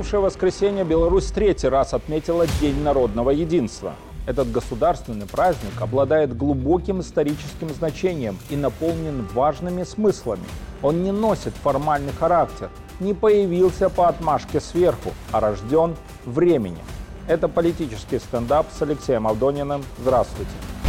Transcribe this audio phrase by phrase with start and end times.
[0.00, 3.92] минувшее воскресенье Беларусь третий раз отметила День народного единства.
[4.26, 10.44] Этот государственный праздник обладает глубоким историческим значением и наполнен важными смыслами.
[10.80, 16.86] Он не носит формальный характер, не появился по отмашке сверху, а рожден временем.
[17.28, 19.84] Это политический стендап с Алексеем Авдониным.
[19.98, 20.79] Здравствуйте.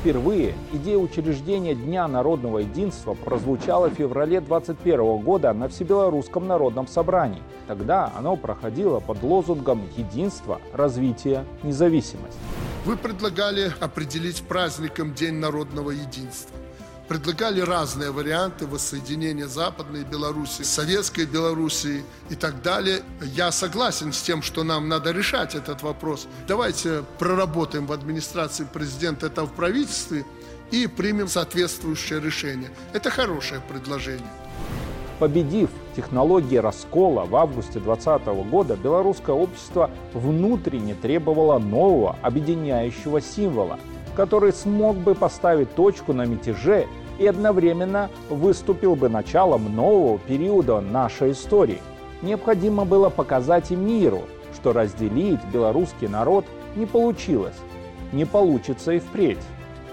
[0.00, 7.42] Впервые идея учреждения Дня народного единства прозвучала в феврале 2021 года на Всебелорусском народном собрании.
[7.66, 12.38] Тогда оно проходило под лозунгом «Единство, развитие, независимость».
[12.86, 16.56] Вы предлагали определить праздником День народного единства
[17.10, 23.02] предлагали разные варианты воссоединения Западной Беларуси, Советской Беларуси и так далее.
[23.20, 26.28] Я согласен с тем, что нам надо решать этот вопрос.
[26.46, 30.24] Давайте проработаем в администрации президента это в правительстве
[30.70, 32.70] и примем соответствующее решение.
[32.92, 34.30] Это хорошее предложение.
[35.18, 43.80] Победив технологии раскола в августе 2020 года, белорусское общество внутренне требовало нового объединяющего символа,
[44.14, 46.86] который смог бы поставить точку на мятеже
[47.20, 51.82] и одновременно выступил бы началом нового периода нашей истории.
[52.22, 54.22] Необходимо было показать и миру,
[54.54, 57.56] что разделить белорусский народ не получилось,
[58.12, 59.38] не получится и впредь.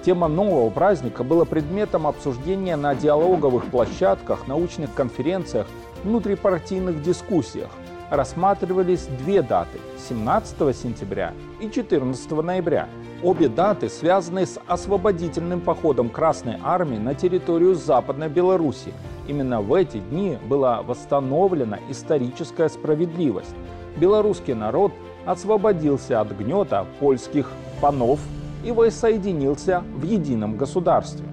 [0.05, 5.67] Тема нового праздника была предметом обсуждения на диалоговых площадках, научных конференциях,
[6.05, 7.69] внутрипартийных дискуссиях.
[8.09, 12.87] Рассматривались две даты– 17 сентября и 14 ноября–
[13.23, 18.93] Обе даты связаны с освободительным походом Красной Армии на территорию Западной Беларуси.
[19.27, 23.55] Именно в эти дни была восстановлена историческая справедливость.
[23.95, 24.93] Белорусский народ
[25.25, 27.49] освободился от гнета польских
[27.81, 28.19] панов
[28.63, 31.25] и воссоединился в едином государстве.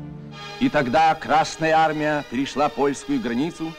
[0.60, 3.72] И тогда Красная Армия перешла польскую границу,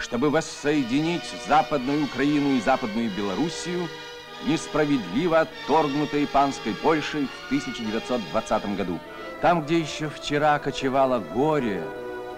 [0.00, 3.88] чтобы воссоединить Западную Украину и Западную Белоруссию–
[4.46, 8.98] несправедливо отторгнутой панской Польшей в 1920 году.
[9.40, 11.82] Там, где еще вчера кочевало горе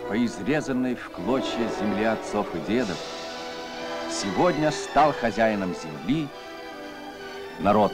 [0.08, 2.98] по изрезанной в клочья земле отцов и дедов,
[4.10, 6.28] сегодня стал хозяином земли
[7.58, 7.92] народ.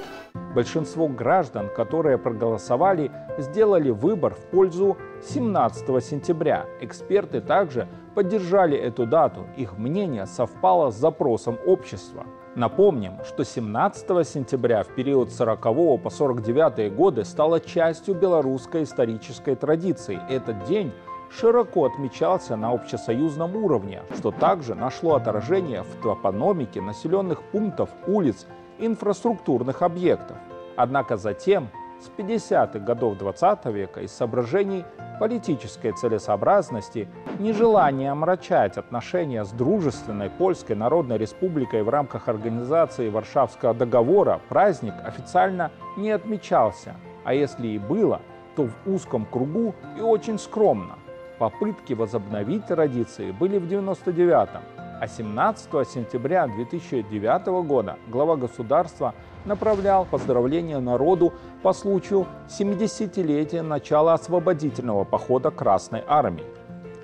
[0.55, 6.67] Большинство граждан, которые проголосовали, сделали выбор в пользу 17 сентября.
[6.81, 9.47] Эксперты также поддержали эту дату.
[9.57, 12.25] Их мнение совпало с запросом общества–
[12.59, 15.63] Напомним, что 17 сентября в период 40
[16.03, 20.19] по 49 годы стала частью белорусской исторической традиции.
[20.29, 20.93] Этот день
[21.31, 29.83] широко отмечался на общесоюзном уровне, что также нашло отражение в топономике населенных пунктов, улиц, инфраструктурных
[29.83, 30.37] объектов.
[30.77, 31.69] Однако затем
[32.01, 34.85] с 50-х годов 20 века из соображений
[35.19, 37.09] политической целесообразности,
[37.39, 45.73] нежелание омрачать отношения с дружественной Польской Народной Республикой в рамках организации Варшавского договора праздник официально
[45.97, 48.21] не отмечался, а если и было,
[48.55, 50.95] то в узком кругу и очень скромно.
[51.39, 54.63] Попытки возобновить традиции были в 99-м,
[55.01, 59.15] а 17 сентября 2009 года глава государства
[59.45, 61.33] направлял поздравления народу
[61.63, 66.45] по случаю 70-летия начала освободительного похода Красной Армии.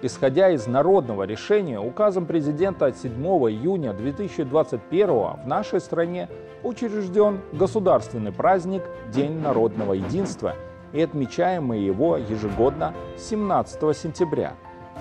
[0.02, 6.28] Исходя из народного решения, указом президента от 7 июня 2021 в нашей стране
[6.62, 8.82] учрежден государственный праздник
[9.12, 10.56] День народного единства
[10.92, 14.54] и отмечаем мы его ежегодно 17 сентября.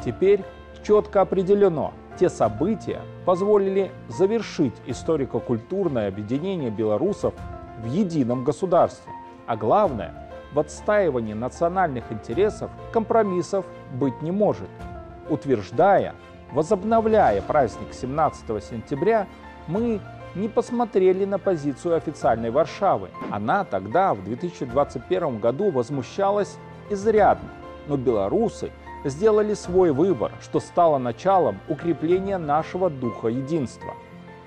[0.06, 0.44] Теперь
[0.84, 7.34] четко определено, те события позволили завершить историко-культурное объединение белорусов
[7.82, 9.12] в едином государстве.
[9.46, 14.70] А главное, в отстаивании национальных интересов компромиссов быть не может.
[15.30, 16.16] Утверждая,
[16.52, 19.28] возобновляя праздник 17 сентября,
[19.68, 20.00] мы
[20.36, 23.10] не посмотрели на позицию официальной Варшавы.
[23.32, 26.58] Она тогда, в 2021 году, возмущалась
[26.90, 27.50] изрядно.
[27.88, 28.72] Но белорусы
[29.04, 33.94] сделали свой выбор, что стало началом укрепления нашего духа единства.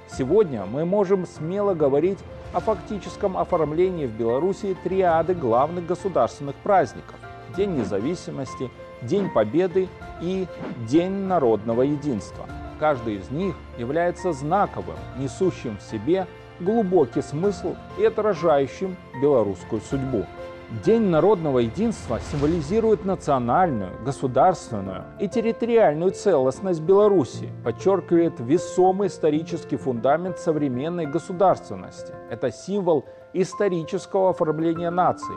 [0.09, 2.19] Сегодня мы можем смело говорить
[2.53, 7.17] о фактическом оформлении в Беларуси триады главных государственных праздников–
[7.57, 8.71] День независимости,
[9.03, 9.89] День Победы
[10.21, 10.47] и
[10.89, 12.47] День народного единства.
[12.79, 16.27] Каждый из них является знаковым, несущим в себе
[16.61, 20.27] глубокий смысл и отражающим белорусскую судьбу.
[20.69, 31.07] День народного единства символизирует национальную, государственную и территориальную целостность Беларуси, подчеркивает весомый исторический фундамент современной
[31.07, 32.13] государственности.
[32.31, 35.37] Это символ исторического оформления нации,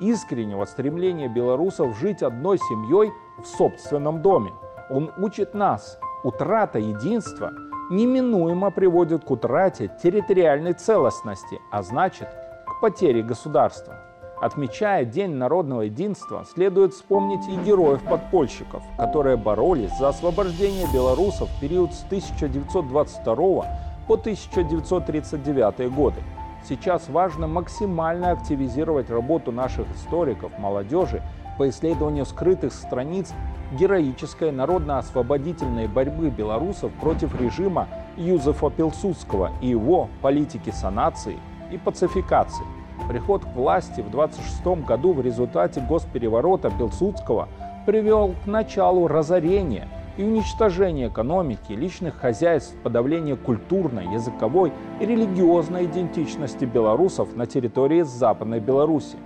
[0.00, 4.50] искреннего стремления белорусов жить одной семьей в собственном доме.
[4.88, 7.50] Он учит нас, утрата единства
[7.90, 12.28] неминуемо приводит к утрате территориальной целостности, а значит,
[12.66, 14.09] к потере государства.
[14.40, 21.92] Отмечая День народного единства, следует вспомнить и героев-подпольщиков, которые боролись за освобождение белорусов в период
[21.92, 23.34] с 1922
[24.08, 26.22] по 1939 годы.
[26.66, 31.22] Сейчас важно максимально активизировать работу наших историков, молодежи
[31.58, 33.34] по исследованию скрытых страниц
[33.78, 41.38] героической народно-освободительной борьбы белорусов против режима Юзефа Пилсудского и его политики санации
[41.70, 42.64] и пацификации.
[43.08, 47.48] Приход к власти в 26 году в результате госпереворота Пилсудского
[47.86, 56.64] привел к началу разорения и уничтожения экономики, личных хозяйств, подавления культурной, языковой и религиозной идентичности
[56.64, 59.16] белорусов на территории Западной Беларуси.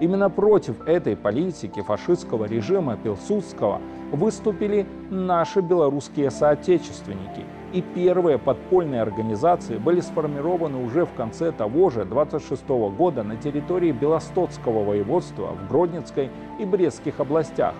[0.00, 3.80] Именно против этой политики фашистского режима Пилсудского
[4.12, 12.04] выступили наши белорусские соотечественники– и первые подпольные организации были сформированы уже в конце того же
[12.04, 17.74] 26 года на территории Белостоцкого воеводства в Гродненской и Брестских областях.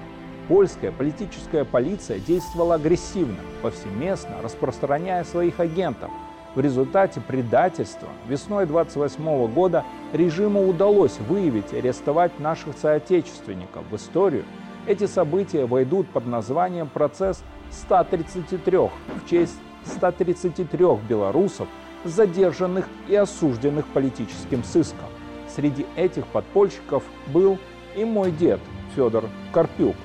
[0.49, 6.11] Польская политическая полиция действовала агрессивно, повсеместно распространяя своих агентов.
[6.55, 14.45] В результате предательства весной 28 года режиму удалось выявить и арестовать наших соотечественников в историю.
[14.87, 18.91] Эти события войдут под названием «Процесс 133»
[19.23, 21.69] в честь 133 белорусов,
[22.05, 25.09] задержанных и осужденных политическим сыском.
[25.49, 27.59] Среди этих подпольщиков был
[27.97, 28.61] и мой дед
[28.95, 29.97] Федор Карпюк.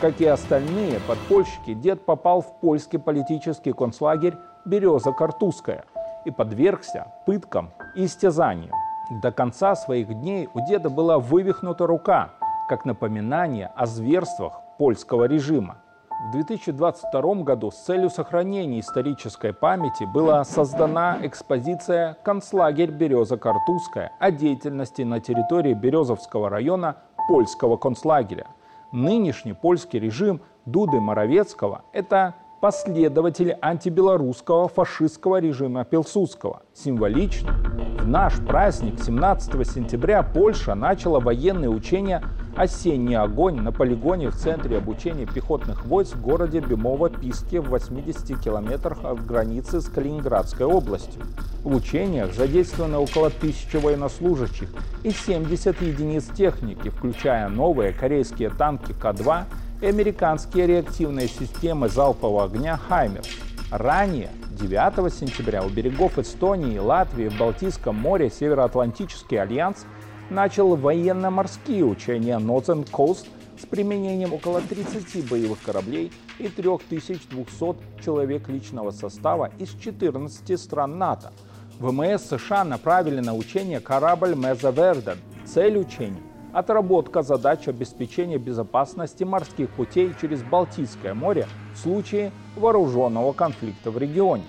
[0.00, 4.34] Как и остальные подпольщики, дед попал в польский политический концлагерь
[4.64, 5.84] «Береза Картузская»
[6.24, 8.74] и подвергся пыткам и истязаниям.
[9.22, 12.30] До конца своих дней у деда была вывихнута рука,
[12.68, 15.81] как напоминание о зверствах польского режима.
[16.22, 24.30] В 2022 году с целью сохранения исторической памяти была создана экспозиция «Концлагерь Береза Картузская» о
[24.30, 28.46] деятельности на территории Березовского района польского концлагеря.
[28.92, 36.62] Нынешний польский режим Дуды Моровецкого– это последователи антибелорусского фашистского режима Пилсудского.
[36.72, 37.52] Символично,
[37.98, 42.22] в наш праздник 17 сентября Польша начала военные учения
[42.56, 49.04] «Осенний огонь» на полигоне в центре обучения пехотных войск в городе Бемово-Писке в 80 километрах
[49.04, 51.22] от границы с Калининградской областью.
[51.64, 54.68] В учениях задействовано около тысячи военнослужащих
[55.02, 59.44] и 70 единиц техники, включая новые корейские танки К-2
[59.80, 63.22] и американские реактивные системы залпового огня «Хаймер».
[63.70, 69.86] Ранее, 9 сентября, у берегов Эстонии и Латвии в Балтийском море Североатлантический альянс
[70.30, 73.26] начал военно-морские учения Northern Coast
[73.60, 81.32] с применением около 30 боевых кораблей и 3200 человек личного состава из 14 стран НАТО.
[81.78, 85.18] ВМС США направили на учение корабль Меза Верден.
[85.44, 86.22] Цель учений
[86.52, 94.44] отработка задач обеспечения безопасности морских путей через Балтийское море в случае вооруженного конфликта в регионе.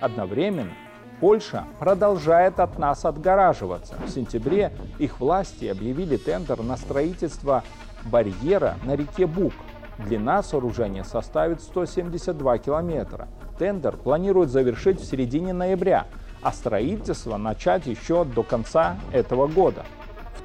[0.00, 0.72] Одновременно
[1.20, 3.94] Польша продолжает от нас отгораживаться.
[4.06, 7.64] В сентябре их власти объявили тендер на строительство
[8.04, 9.54] барьера на реке Бук.
[9.98, 13.28] Длина сооружения составит 172 километра.
[13.58, 16.06] Тендер планируют завершить в середине ноября,
[16.42, 19.84] а строительство начать еще до конца этого года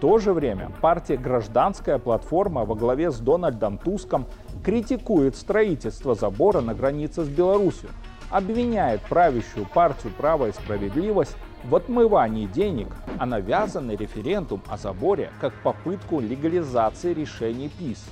[0.02, 4.26] то же время партия «Гражданская платформа» во главе с Дональдом Туском
[4.66, 7.92] критикует строительство забора на границе с Беларусью,
[8.32, 12.88] обвиняет правящую партию «Право и справедливость» в отмывании денег,
[13.20, 18.04] а навязанный референдум о заборе как попытку легализации решений ПИС.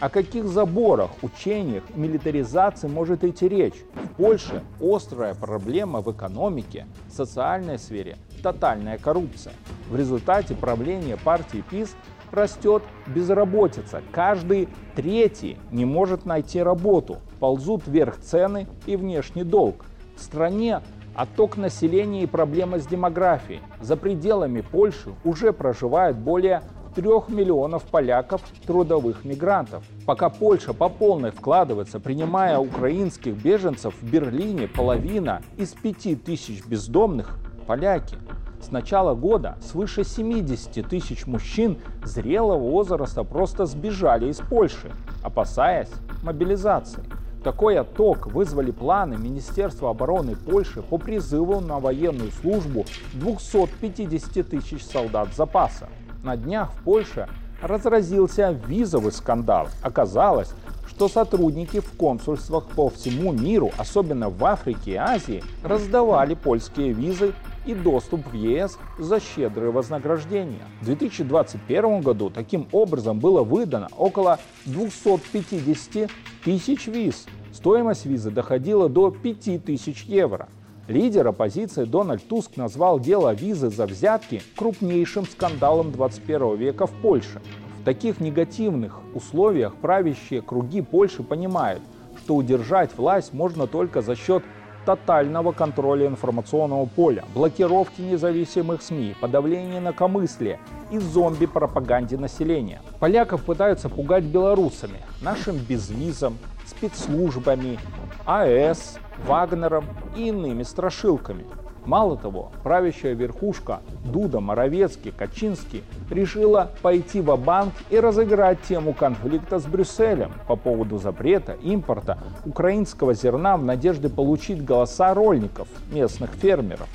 [0.00, 3.82] О каких заборах, учениях, милитаризации может идти речь?
[3.94, 9.54] В Польше острая проблема в экономике, социальной сфере, тотальная коррупция.
[9.88, 11.96] В результате правления партии ПИС
[12.30, 14.02] растет безработица.
[14.12, 17.18] Каждый третий не может найти работу.
[17.40, 19.84] Ползут вверх цены и внешний долг.
[20.16, 20.80] В стране
[21.14, 23.60] отток населения и проблемы с демографией.
[23.80, 26.62] За пределами Польши уже проживает более
[26.94, 29.84] трех миллионов поляков трудовых мигрантов.
[30.06, 37.38] Пока Польша по полной вкладывается, принимая украинских беженцев в Берлине, половина из пяти тысяч бездомных–
[37.66, 38.16] поляки.
[38.60, 44.90] С начала года свыше 70 тысяч мужчин зрелого возраста просто сбежали из Польши,
[45.22, 45.90] опасаясь
[46.22, 47.04] мобилизации.
[47.46, 55.28] Такой отток вызвали планы Министерства обороны Польши по призыву на военную службу 250 тысяч солдат
[55.32, 55.88] запаса.
[56.24, 57.28] На днях в Польше
[57.62, 59.68] разразился визовый скандал.
[59.80, 60.54] Оказалось,
[60.88, 67.32] что сотрудники в консульствах по всему миру, особенно в Африке и Азии, раздавали польские визы
[67.64, 70.64] и доступ в ЕС за щедрые вознаграждения.
[70.80, 76.10] В 2021 году таким образом было выдано около 250
[76.46, 77.26] тысяч виз.
[77.52, 80.48] Стоимость визы доходила до 5000 евро.
[80.86, 87.42] Лидер оппозиции Дональд Туск назвал дело визы за взятки крупнейшим скандалом 21 века в Польше
[87.84, 91.82] таких негативных условиях правящие круги Польши понимают,
[92.18, 94.44] что удержать власть можно только за счет
[94.86, 102.80] тотального контроля информационного поля, блокировки независимых СМИ, подавления инакомыслия и зомби-пропаганде населения.
[103.00, 107.78] Поляков пытаются пугать белорусами, нашим безвизом, спецслужбами,
[108.24, 111.44] АЭС, Вагнером и иными страшилками–
[111.86, 119.60] Мало того, правящая верхушка Дуда, Моровецкий, Качинский решила пойти в банк и разыграть тему конфликта
[119.60, 126.88] с Брюсселем по поводу запрета импорта украинского зерна в надежде получить голоса рольников, местных фермеров.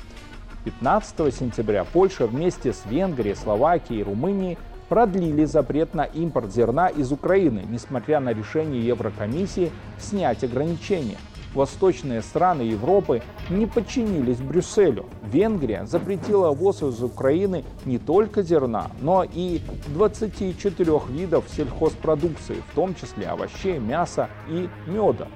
[0.64, 4.58] 15 сентября Польша вместе с Венгрией, Словакией и Румынией
[4.90, 11.16] продлили запрет на импорт зерна из Украины, несмотря на решение Еврокомиссии снять ограничения–
[11.54, 15.06] Восточные страны Европы не подчинились Брюсселю.
[15.24, 22.94] Венгрия запретила ввоз из Украины не только зерна, но и 24 видов сельхозпродукции, в том
[22.94, 25.28] числе овощей, мяса и меда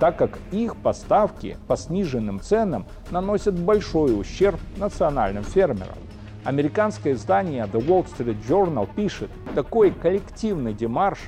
[0.00, 5.98] так как их поставки по сниженным ценам наносят большой ущерб национальным фермерам.
[6.42, 11.18] Американское издание The Wall Street Journal пишет, такой коллективный демарш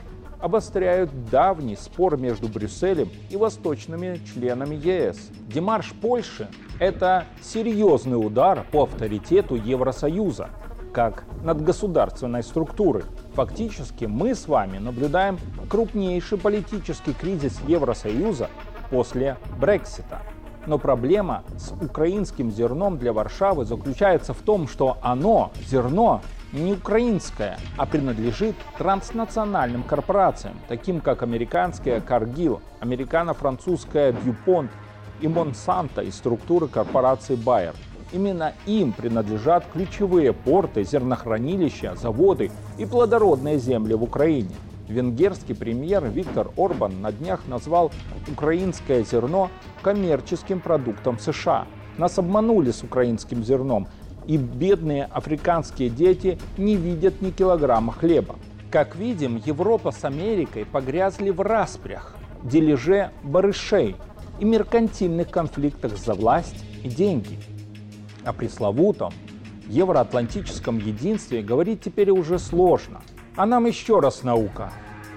[0.42, 5.30] обостряют давний спор между Брюсселем и восточными членами ЕС.
[5.46, 6.48] Демарш Польши–
[6.80, 10.50] это серьезный удар по авторитету Евросоюза,
[10.92, 13.04] как надгосударственной структуры.
[13.34, 15.38] Фактически мы с вами наблюдаем
[15.70, 18.50] крупнейший политический кризис Евросоюза
[18.90, 20.22] после Брексита.
[20.66, 26.20] Но проблема с украинским зерном для Варшавы заключается в том, что оно, зерно,
[26.52, 34.68] не украинская, а принадлежит транснациональным корпорациям, таким как американская Cargill, американо-французская DuPont
[35.20, 37.74] и Monsanto из структуры корпорации Bayer.
[38.12, 44.54] Именно им принадлежат ключевые порты, зернохранилища, заводы и плодородные земли в Украине.
[44.88, 47.90] Венгерский премьер Виктор Орбан на днях назвал
[48.30, 49.48] украинское зерно
[49.80, 51.66] коммерческим продуктом США.
[51.96, 53.86] Нас обманули с украинским зерном,
[54.26, 58.36] и бедные африканские дети не видят ни килограмма хлеба.
[58.70, 63.96] Как видим, Европа с Америкой погрязли в распрях, дележе барышей
[64.40, 67.38] и меркантильных конфликтах за власть и деньги.
[68.24, 69.12] О пресловутом
[69.68, 73.02] евроатлантическом единстве говорить теперь уже сложно.
[73.36, 74.72] А нам еще раз наука.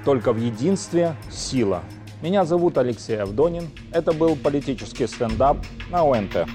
[0.05, 1.81] Только в единстве сила.
[2.21, 3.69] Меня зовут Алексей Авдонин.
[3.91, 5.57] Это был политический стендап
[5.89, 6.47] на ОНТ.